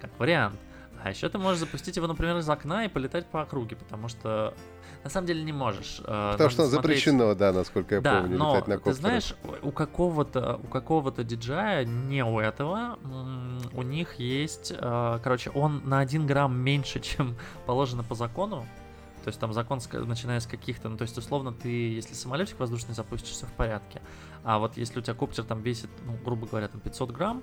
[0.00, 0.58] как вариант.
[1.02, 4.54] А еще ты можешь запустить его, например, из окна и полетать по округе, потому что
[5.04, 6.00] на самом деле не можешь.
[6.00, 8.80] э, Потому надо что смотреть- запрещено, да, насколько я да, помню, но летать на ты
[8.80, 8.96] коптерах.
[8.98, 12.98] знаешь, у какого-то у какого-то диджея, не у этого,
[13.72, 17.36] у них есть, э, короче, он на 1 грамм меньше, чем
[17.66, 18.66] положено по закону.
[19.24, 22.94] То есть там закон, начиная с каких-то, ну то есть условно ты, если самолетик воздушный
[22.94, 24.00] запустишь, все в порядке.
[24.44, 27.42] А вот если у тебя коптер там весит, ну, грубо говоря, там 500 грамм,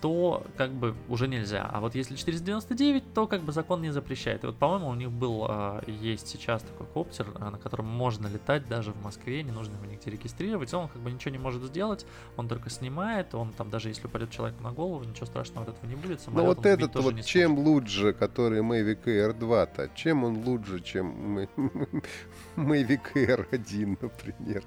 [0.00, 1.68] то как бы уже нельзя.
[1.72, 4.44] А вот если 499, то как бы закон не запрещает.
[4.44, 8.26] И вот, по-моему, у них был, а, есть сейчас такой коптер, а, на котором можно
[8.26, 10.72] летать даже в Москве, не нужно его нигде регистрировать.
[10.74, 12.06] Он как бы ничего не может сделать,
[12.36, 15.88] он только снимает, он там даже если упадет человеку на голову, ничего страшного от этого
[15.88, 16.18] не будет.
[16.26, 21.38] Ну самолет вот этот вот чем лучше, который Mavic Air 2-то, чем он лучше, чем
[22.56, 24.62] Mavic Air 1, например?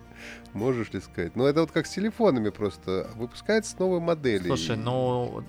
[0.53, 1.35] Можешь ли сказать?
[1.35, 3.09] Ну это вот как с телефонами просто.
[3.15, 4.43] Выпускается новая модель.
[4.45, 5.43] Слушай, и- ну,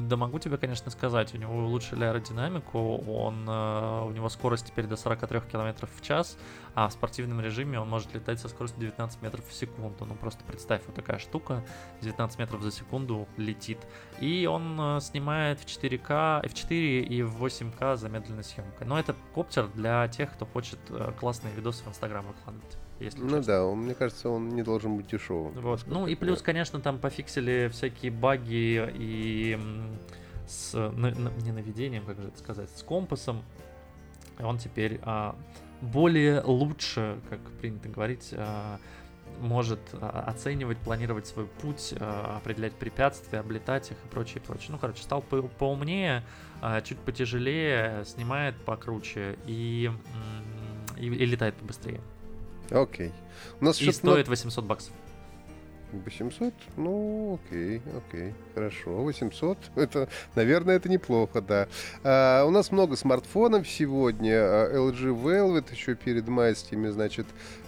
[0.00, 4.86] да могу тебе, конечно, сказать, у него улучшили аэродинамику, он, э, у него скорость теперь
[4.86, 6.36] до 43 км в час,
[6.74, 10.04] а в спортивном режиме он может летать со скоростью 19 метров в секунду.
[10.04, 11.64] Ну, просто представь, вот такая штука,
[12.02, 13.78] 19 метров за секунду летит.
[14.20, 18.86] И он э, снимает в 4К, в 4 и в 8К замедленной съемкой.
[18.86, 22.76] Но это коптер для тех, кто хочет э, классные видосы в Инстаграм выкладывать.
[23.00, 23.42] Если Ну честно.
[23.42, 25.52] да, он, мне кажется, он не должен быть дешевым.
[25.60, 25.82] Вот.
[25.86, 29.58] Ну и плюс, конечно, там пофиксили всякие баги и
[30.46, 33.42] с на- на- не наведением, как же это сказать, с компасом.
[34.38, 35.36] Он теперь а,
[35.80, 38.78] более лучше, как принято говорить, а,
[39.40, 44.68] может а, оценивать, планировать свой путь, а, определять препятствия, облетать их и прочее, прочее.
[44.70, 46.22] Ну, короче, стал по- поумнее,
[46.60, 49.90] а, чуть потяжелее, снимает покруче и,
[50.96, 52.00] и, и летает побыстрее.
[52.70, 53.12] Окей.
[53.60, 54.92] У нас И стоит 800 баксов.
[56.04, 56.52] 800?
[56.76, 59.02] Ну, окей, окей, хорошо.
[59.02, 61.68] 800, это, наверное, это неплохо, да.
[62.02, 64.34] А, у нас много смартфонов сегодня.
[64.34, 67.63] А, LG Velvet еще перед майскими, значит, а,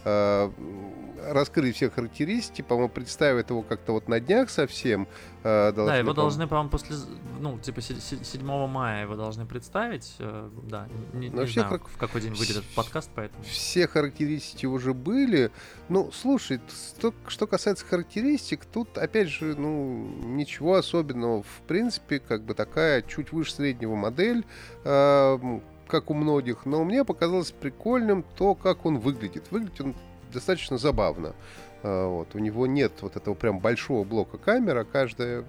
[1.26, 2.62] раскрыли все характеристики.
[2.62, 5.08] По-моему, представят его как-то вот на днях совсем.
[5.42, 6.14] а, Да, его по-моему.
[6.14, 6.96] должны, по-моему, после,
[7.40, 10.14] ну, типа се- се- 7 мая его должны представить.
[10.18, 13.42] э, Да, не, Но не вообще знаю, как- в какой день выйдет этот подкаст, поэтому.
[13.44, 15.50] Все характеристики уже были.
[15.88, 21.42] Ну, слушай, сто- что касается характеристик, характеристик тут, опять же, ну, ничего особенного.
[21.42, 24.44] В принципе, как бы такая чуть выше среднего модель,
[24.84, 29.50] э, как у многих, но мне показалось прикольным то, как он выглядит.
[29.50, 29.94] Выглядит он
[30.32, 31.34] достаточно забавно.
[31.82, 32.34] Э, вот.
[32.34, 35.44] У него нет вот этого прям большого блока камер, а каждая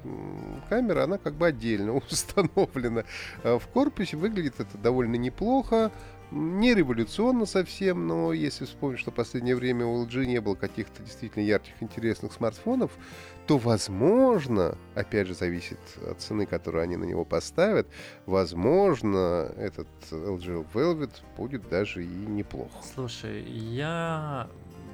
[0.70, 3.04] камера, она как бы отдельно установлена.
[3.44, 5.92] Э, в корпусе выглядит это довольно неплохо.
[6.32, 11.02] Не революционно совсем, но если вспомнить, что в последнее время у LG не было каких-то
[11.02, 12.92] действительно ярких, интересных смартфонов,
[13.48, 17.88] то, возможно, опять же, зависит от цены, которую они на него поставят,
[18.26, 22.76] возможно, этот LG Velvet будет даже и неплохо.
[22.94, 24.50] Слушай, я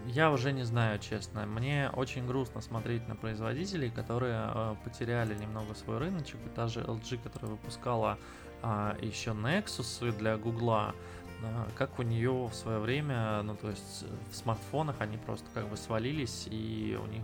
[0.06, 1.46] я уже не знаю, честно.
[1.46, 6.38] Мне очень грустно смотреть на производителей, которые э, потеряли немного свой рыночек.
[6.46, 8.18] И та же LG, которая выпускала
[8.62, 10.94] э, еще Nexus для Гугла,
[11.76, 15.78] как у нее в свое время, ну то есть в смартфонах они просто как бы
[15.78, 17.24] свалились, и у них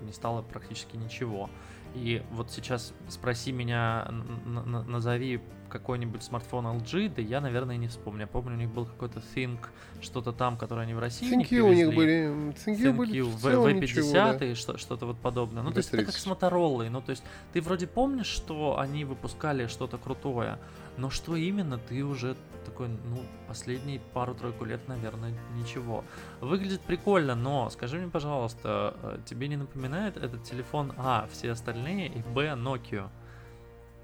[0.00, 1.50] не стало практически ничего.
[1.94, 4.08] И вот сейчас спроси меня,
[4.44, 8.22] назови какой-нибудь смартфон LG, да я, наверное, не вспомню.
[8.22, 9.58] Я помню, у них был какой-то Think,
[10.00, 12.28] что-то там, которое они в России Think не у них были.
[12.54, 14.54] Think, Think были в, V50 ничего, да.
[14.54, 15.62] что- что-то вот подобное.
[15.62, 16.88] Ну, то есть это как с Motorola.
[16.88, 20.58] Ну, то есть ты вроде помнишь, что они выпускали что-то крутое,
[20.96, 26.04] но что именно, ты уже такой, ну, последние пару-тройку лет, наверное, ничего.
[26.40, 32.08] Выглядит прикольно, но скажи мне, пожалуйста, э, тебе не напоминает этот телефон А, все остальные,
[32.08, 33.08] и Б, Nokia?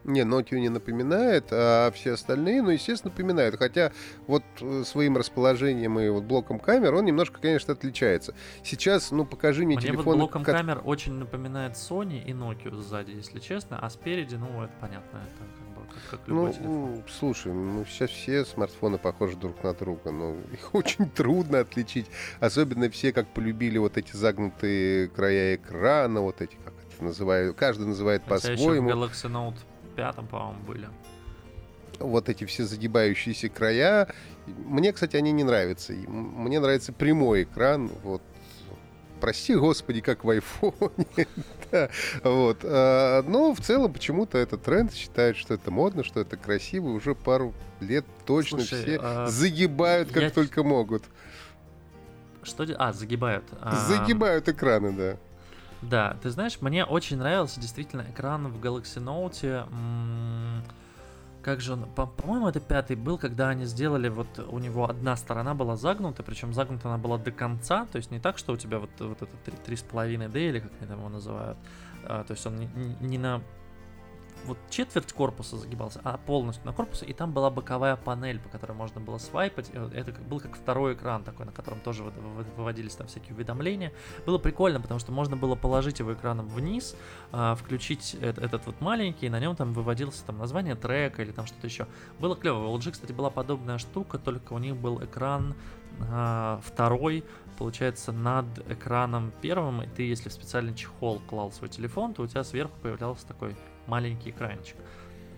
[0.05, 3.57] Не, Nokia не напоминает, а все остальные, ну, естественно, напоминают.
[3.57, 3.93] Хотя
[4.27, 8.35] вот э, своим расположением и вот блоком камер он немножко, конечно, отличается.
[8.63, 10.05] Сейчас, ну, покажи мне, мне телефон...
[10.05, 10.57] вот блоком как...
[10.57, 15.45] камер очень напоминает Sony и Nokia сзади, если честно, а спереди, ну, это понятно, это
[15.95, 17.05] как, как любой ну, телефон.
[17.09, 22.07] слушай, ну сейчас все смартфоны похожи друг на друга, но их очень трудно отличить.
[22.41, 27.87] Особенно все, как полюбили вот эти загнутые края экрана, вот эти, как это называют, каждый
[27.87, 28.91] называет по-своему.
[28.91, 29.57] Galaxy Note
[29.95, 30.89] пятом, по-моему, были.
[32.01, 34.09] Вот эти все загибающиеся края.
[34.47, 35.93] Мне, кстати, они не нравятся.
[35.93, 37.91] Мне нравится прямой экран.
[38.03, 38.23] Вот
[39.25, 41.07] прости господи, как в айфоне.
[41.73, 41.89] да,
[42.23, 42.59] вот.
[42.63, 46.89] А, но в целом почему-то этот тренд считают, что это модно, что это красиво.
[46.89, 49.27] Уже пару лет точно Слушай, все а...
[49.29, 50.31] загибают как я...
[50.31, 51.05] только могут.
[52.43, 52.67] Что?
[52.77, 53.45] А, загибают.
[53.63, 55.17] А, загибают экраны, да.
[55.91, 59.67] Да, ты знаешь, мне очень нравился действительно экран в Galaxy Note.
[61.43, 65.15] Как же он, по- по-моему, это пятый был, когда они сделали, вот у него одна
[65.15, 68.57] сторона была загнута, причем загнута она была до конца, то есть не так, что у
[68.57, 69.37] тебя вот, вот это
[69.71, 71.59] 3,5D или как они там его называют,
[72.05, 72.69] а, то есть он не,
[73.01, 73.43] не на
[74.47, 78.73] вот четверть корпуса загибался, а полностью на корпусе, и там была боковая панель, по которой
[78.73, 79.71] можно было свайпать.
[79.71, 83.93] Это был как второй экран такой, на котором тоже выводились там всякие уведомления.
[84.27, 86.97] Было прикольно, потому что можно было положить его экраном вниз,
[87.33, 91.47] а, включить этот вот маленький, и на нем там выводился там название трека или там
[91.47, 91.87] что-то еще.
[92.19, 92.69] Было клево.
[92.69, 95.55] У LG, кстати, была подобная штука, только у них был экран
[96.01, 97.25] а, второй,
[97.59, 102.27] получается, над экраном первым, и ты, если в специальный чехол клал свой телефон, то у
[102.27, 104.77] тебя сверху появлялся такой маленький экранчик.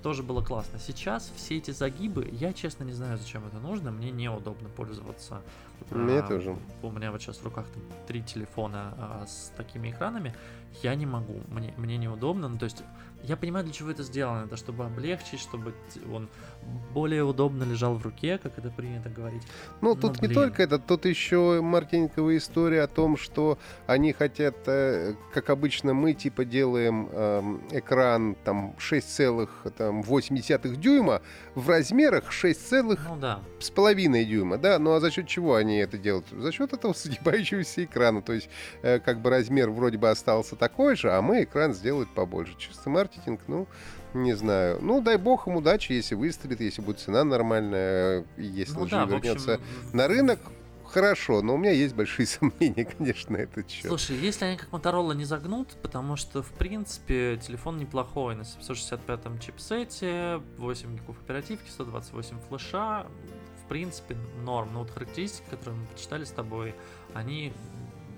[0.02, 0.78] Тоже было классно.
[0.78, 5.42] Сейчас все эти загибы, я честно не знаю, зачем это нужно, мне неудобно пользоваться.
[5.90, 6.56] Мне а, тоже.
[6.82, 10.35] У меня вот сейчас в руках там, три телефона а, с такими экранами,
[10.82, 12.48] я не могу, мне, мне неудобно.
[12.48, 12.85] Ну, то есть
[13.26, 14.44] я понимаю, для чего это сделано.
[14.44, 15.74] Это чтобы облегчить, чтобы
[16.12, 16.28] он
[16.94, 19.42] более удобно лежал в руке, как это принято говорить.
[19.80, 20.30] Ну, Но, тут блин.
[20.30, 25.92] не только это, тут еще маркетинговая история о том, что они хотят, э, как обычно,
[25.94, 31.22] мы типа делаем э, экран там 6,8 дюйма
[31.54, 33.40] в размерах 6,5 ну, да.
[33.58, 34.78] с половиной дюйма, да?
[34.78, 36.26] Ну а за счет чего они это делают?
[36.30, 38.22] За счет этого сгибающегося экрана.
[38.22, 38.48] То есть,
[38.82, 42.54] э, как бы размер вроде бы остался такой же, а мы экран сделать побольше.
[42.58, 43.66] Чисто маркетинг маркетинг, ну,
[44.14, 44.79] не знаю.
[44.81, 49.55] Ну, дай бог им удачи, если выстрелит, если будет цена нормальная, если ну, да, вернется
[49.55, 49.66] общем...
[49.92, 50.40] на рынок,
[50.85, 53.87] хорошо, но у меня есть большие сомнения, конечно, на этот счет.
[53.87, 59.38] Слушай, если они как Motorola не загнут, потому что, в принципе, телефон неплохой на 765-м
[59.38, 63.07] чипсете, 8 гигов оперативки, 128 флеша,
[63.64, 64.72] в принципе, норм.
[64.72, 66.74] Но вот характеристики, которые мы почитали с тобой,
[67.14, 67.52] они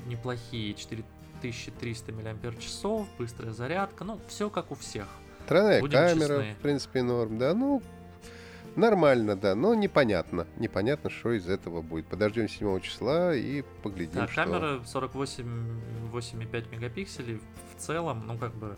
[0.06, 0.74] неплохие.
[0.74, 1.04] 4
[1.38, 5.07] 1300 мАч, быстрая зарядка, ну, все как у всех.
[5.46, 6.55] Тройная камера, честны.
[6.59, 7.83] в принципе, норм, да, ну,
[8.77, 10.46] нормально, да, но непонятно.
[10.57, 12.07] Непонятно, что из этого будет.
[12.07, 14.44] Подождем 7 числа и поглядим, да, что...
[14.44, 17.40] камера 48,5 мегапикселей
[17.74, 18.77] в целом, ну, как бы,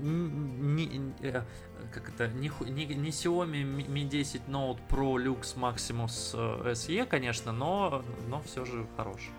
[0.00, 1.42] не, не, э,
[1.92, 6.34] как это, не, не, не Xiaomi Mi 10 Note Pro Lux Maximus
[6.74, 9.32] SE, конечно, но, но все же хороший.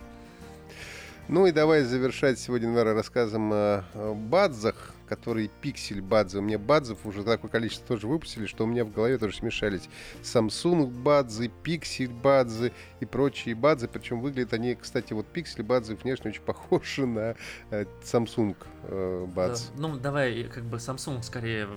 [1.29, 3.83] Ну и давай завершать сегодня, наверное, рассказом о
[4.15, 6.39] бадзах, которые пиксель бадзы.
[6.39, 9.89] У меня бадзов уже такое количество тоже выпустили, что у меня в голове тоже смешались
[10.21, 13.89] Samsung бадзы, пиксель бадзы и прочие бадзы.
[13.89, 17.35] Причем выглядят они, кстати, вот пиксель бадзы внешне очень похожи на
[17.71, 19.71] э, Samsung э, бадз.
[19.75, 21.67] Да, ну, давай, как бы Samsung скорее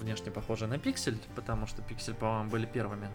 [0.00, 3.08] внешне похожи на пиксель, потому что пиксель, по-моему, были первыми.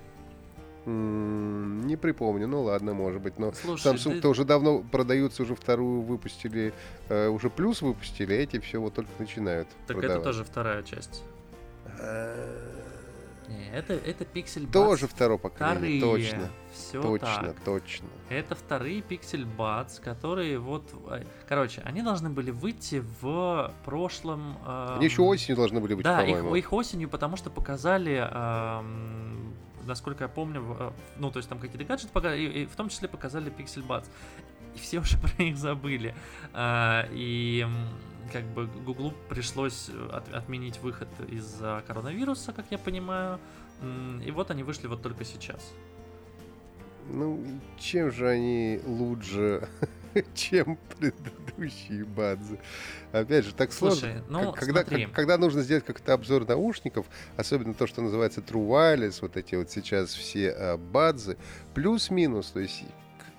[0.86, 4.28] Не припомню, ну ладно, может быть, но Слушай, Samsung-то ты...
[4.28, 6.74] уже давно продаются, уже вторую выпустили,
[7.10, 10.18] э, уже плюс выпустили, а эти все вот только начинают Так продавать.
[10.18, 11.24] это тоже вторая часть.
[13.50, 16.30] Не, это, это пиксель Тоже второе поколение, вторые.
[16.30, 16.50] точно.
[16.72, 17.60] Все точно, так.
[17.66, 18.08] точно.
[18.30, 20.84] Это вторые пиксель бац, которые вот...
[21.10, 24.56] Э, короче, они должны были выйти в прошлом...
[24.68, 24.98] Эм...
[24.98, 28.24] Они еще осенью должны были быть, Да, их, их осенью, потому что показали...
[28.32, 29.49] Эм
[29.90, 32.88] насколько я помню, э, ну, то есть там какие-то гаджеты показали, и, и в том
[32.90, 34.06] числе показали Pixel Buds.
[34.76, 36.16] И все уже про них забыли.
[36.54, 37.68] А, и
[38.32, 43.40] как бы Гуглу пришлось от, отменить выход из-за коронавируса, как я понимаю.
[44.26, 45.74] И вот они вышли вот только сейчас.
[47.08, 47.44] Ну,
[47.80, 49.68] чем же они лучше
[50.34, 52.60] чем предыдущие бадзы.
[53.12, 54.24] Опять же, так Слушай, сложно.
[54.30, 57.06] Ну, когда, как, когда нужно сделать как-то обзор наушников,
[57.38, 61.38] особенно то, что называется True Wireless, вот эти вот сейчас все а, бадзы,
[61.74, 62.84] плюс-минус, то есть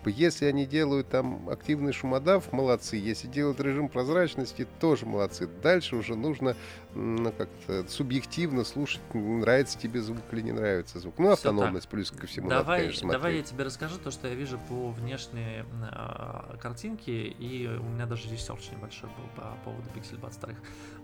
[0.07, 2.97] если они делают там активный шумодав, молодцы.
[2.97, 5.47] Если делают режим прозрачности, тоже молодцы.
[5.47, 6.57] Дальше уже нужно
[6.95, 11.19] ну, как-то субъективно слушать, нравится тебе звук или не нравится звук.
[11.19, 14.35] Ну, автономность плюс ко всему давай, надо, конечно, Давай я тебе расскажу то, что я
[14.35, 20.21] вижу по внешней э, картинке, и у меня даже research небольшой был по поводу Pixel
[20.21, 20.55] Buds 2.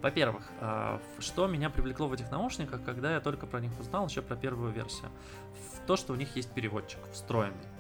[0.03, 4.23] Во-первых, э, что меня привлекло в этих наушниках, когда я только про них узнал, еще
[4.23, 5.11] про первую версию,
[5.87, 7.76] то, что у них есть переводчик встроенный.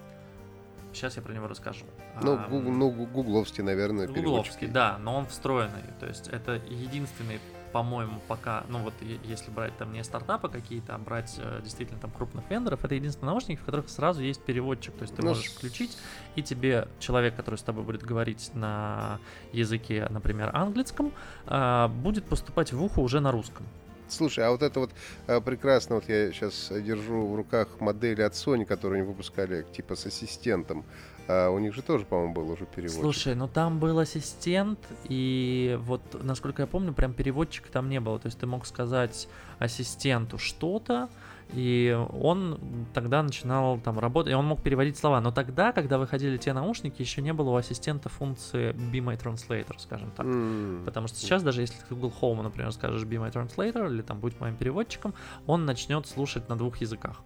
[0.97, 1.85] Сейчас я про него расскажу.
[2.23, 5.83] Ну, а, гуг, ну гугловский, наверное, Гугловский, да, но он встроенный.
[6.01, 7.39] То есть это единственный
[7.73, 12.11] по-моему, пока, ну вот если брать там не стартапы какие-то, а брать э, действительно там
[12.11, 14.95] крупных вендоров, это единственные наушники, в которых сразу есть переводчик.
[14.95, 15.99] То есть ты ну, можешь включить,
[16.37, 19.19] и тебе человек, который с тобой будет говорить на
[19.53, 21.13] языке, например, английском,
[21.49, 23.67] э, будет поступать в ухо уже на русском.
[24.09, 24.90] Слушай, а вот это вот
[25.27, 29.97] а, прекрасно, вот я сейчас держу в руках модели от Sony, которые они выпускали типа
[29.97, 30.85] с ассистентом.
[31.29, 33.01] А у них же тоже, по-моему, был уже переводчик.
[33.01, 38.19] Слушай, ну там был ассистент, и вот, насколько я помню, прям переводчика там не было.
[38.21, 41.09] То есть ты мог сказать ассистенту что-то,
[41.53, 42.59] и он
[42.93, 45.21] тогда начинал там работать, и он мог переводить слова.
[45.21, 49.75] Но тогда, когда выходили те наушники, еще не было у ассистента функции Be My Translator,
[49.79, 50.27] скажем так.
[50.27, 50.85] Mm.
[50.85, 54.21] Потому что сейчас, даже если ты Google Home, например, скажешь Be My Translator или там
[54.21, 55.15] будь моим переводчиком,
[55.47, 57.23] он начнет слушать на двух языках.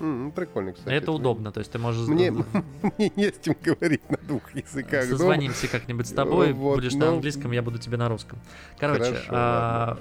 [0.00, 0.94] Mm, прикольно, кстати.
[0.94, 2.08] Это удобно, то есть ты можешь...
[2.08, 2.30] Мне,
[2.98, 5.04] мне не с кем говорить на двух языках.
[5.04, 5.78] Созвонимся но...
[5.78, 7.06] как-нибудь с тобой, вот, будешь но...
[7.06, 8.38] на английском, я буду тебе на русском.
[8.78, 9.98] Короче, Хорошо, а,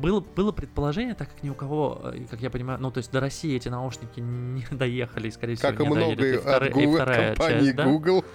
[0.00, 3.10] было, было предположение, так как ни у кого, э, как я понимаю, ну то есть
[3.10, 6.36] до России эти наушники не доехали, скорее всего как не много доедет.
[6.36, 6.68] И, втор...
[6.68, 7.74] Google, и вторая часть?
[7.74, 8.20] Google.
[8.20, 8.28] Да,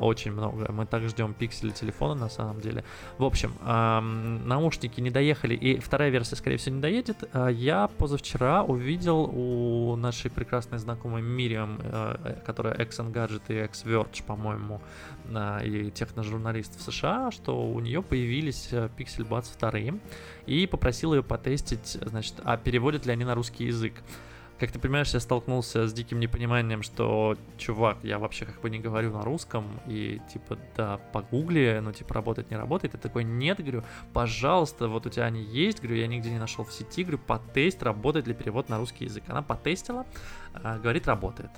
[0.00, 0.70] очень много.
[0.70, 2.84] Мы так ждем пиксели телефона на самом деле.
[3.18, 7.28] В общем, эм, наушники не доехали, и вторая версия, скорее всего, не доедет.
[7.32, 14.80] Э, я позавчера увидел у нашей прекрасной знакомой Мириам, э, которая X-Engadget и X-Verge, по-моему,
[15.28, 19.98] э, и техножурналист в США, что у нее появились э, Pixel Buds 2,
[20.46, 23.94] и попросил ее потестить, значит, а переводят ли они на русский язык
[24.64, 28.78] как ты понимаешь, я столкнулся с диким непониманием, что, чувак, я вообще как бы не
[28.78, 32.94] говорю на русском, и типа, да, погугли, ну, типа, работает, не работает.
[32.94, 36.64] И такой, нет, говорю, пожалуйста, вот у тебя они есть, говорю, я нигде не нашел
[36.64, 39.24] в сети, говорю, потесть, работает ли перевод на русский язык.
[39.28, 40.06] Она потестила,
[40.54, 41.50] а, говорит, работает.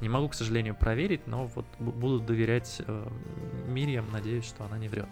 [0.00, 3.08] Не могу, к сожалению, проверить, но вот буду доверять э,
[3.66, 5.08] Мириам, надеюсь, что она не врет.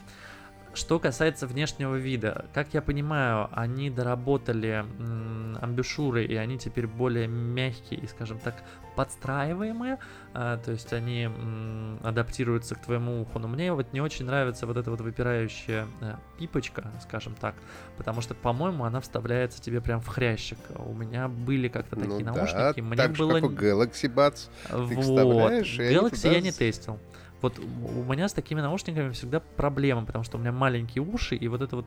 [0.75, 7.29] Что касается внешнего вида, как я понимаю, они доработали м, амбушюры, и они теперь более
[7.29, 8.57] мягкие и, скажем так,
[8.97, 9.99] подстраиваемые,
[10.33, 13.39] а, то есть они м, адаптируются к твоему уху.
[13.39, 17.55] Но мне вот не очень нравится вот эта вот выпирающая а, пипочка, скажем так,
[17.97, 20.59] потому что, по-моему, она вставляется тебе прям в хрящик.
[20.77, 23.39] У меня были как-то такие ну, наушники, да, мне так было...
[23.39, 24.49] Же, как у Galaxy Buds.
[24.71, 25.53] Вот.
[25.53, 26.99] Galaxy я не тестил.
[27.45, 31.47] Вот у меня с такими наушниками всегда проблема, потому что у меня маленькие уши, и
[31.47, 31.85] вот эта вот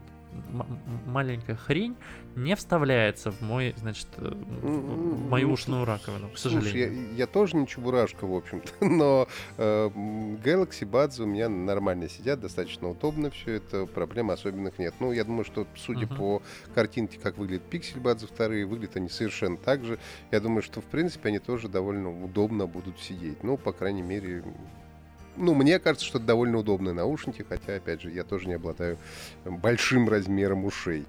[1.08, 1.96] маленькая хрень
[2.36, 6.70] не вставляется в мой, значит, э, в мою ушную раковину, к сожалению.
[6.70, 9.88] Слушай, я, я тоже не чебурашка, в общем-то, но э,
[10.43, 14.93] Galaxy Buds у меня нормально сидят, достаточно удобно все это, проблем особенных нет.
[15.00, 16.17] Ну, я думаю, что, судя uh-huh.
[16.17, 16.43] по
[16.76, 19.97] картинке, как выглядят Pixel Buds вторые, выглядят они совершенно так же.
[20.30, 23.43] Я думаю, что, в принципе, они тоже довольно удобно будут сидеть.
[23.43, 24.43] Ну, по крайней мере,
[25.38, 28.97] ну, мне кажется, что это довольно удобные наушники, хотя, опять же, я тоже не обладаю
[29.45, 31.05] большим размером ушей.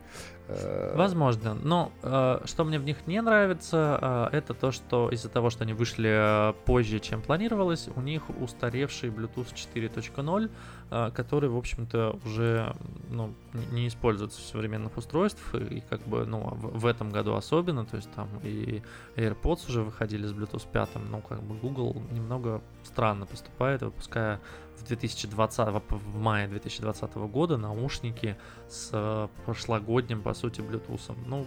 [0.48, 1.54] Э, Возможно.
[1.54, 5.64] Но э, что мне в них не нравится, э, это то, что из-за того, что
[5.64, 10.48] они вышли э, позже, чем планировалось, у них устаревший Bluetooth 4.0, э,
[10.90, 12.74] который, в общем-то, уже
[13.10, 13.34] ну,
[13.72, 17.96] не используется в современных устройствах, и, как бы, ну, в, в этом году особенно, то
[17.96, 18.82] есть там и
[19.16, 24.40] AirPods уже выходили с Bluetooth 5, ну, как бы Google немного странно поступает, выпуская
[24.78, 28.36] в 2020, в мае 2020 года наушники
[28.68, 31.16] с э, прошлогодним, по сути, Bluetooth.
[31.26, 31.46] Ну,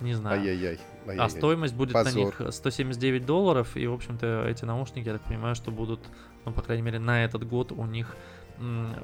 [0.00, 0.40] не знаю.
[0.40, 0.78] Ай-яй-яй.
[1.18, 2.12] А стоимость будет Позор.
[2.12, 6.00] на них 179 долларов, и, в общем-то, эти наушники, я так понимаю, что будут,
[6.44, 8.16] ну, по крайней мере, на этот год у них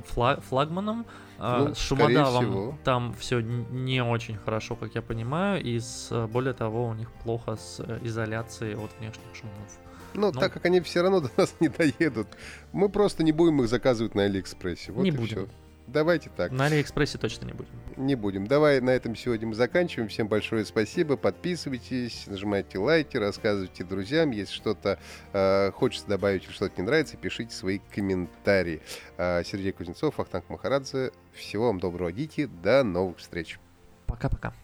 [0.07, 1.07] флаг, флагманом.
[1.38, 6.53] А, ну, с шумодавом там все не очень хорошо, как я понимаю, и с, более
[6.53, 9.78] того, у них плохо с э, изоляцией от внешних шумов.
[10.14, 12.28] Ну, ну, так как они все равно до нас не доедут,
[12.72, 14.92] мы просто не будем их заказывать на Алиэкспрессе.
[14.92, 15.46] Вот не будем.
[15.46, 15.48] Все.
[15.93, 16.53] Давайте так.
[16.53, 17.70] На Алиэкспрессе точно не будем.
[17.97, 18.47] Не будем.
[18.47, 20.09] Давай на этом сегодня мы заканчиваем.
[20.09, 21.16] Всем большое спасибо.
[21.16, 24.30] Подписывайтесь, нажимайте лайки, рассказывайте друзьям.
[24.30, 24.99] Если что-то
[25.32, 28.80] э, хочется добавить или что-то не нравится, пишите свои комментарии.
[29.16, 31.12] Э, Сергей Кузнецов, Ахтанг Махарадзе.
[31.32, 32.47] Всего вам доброго, Дики.
[32.62, 33.59] До новых встреч.
[34.07, 34.55] Пока-пока.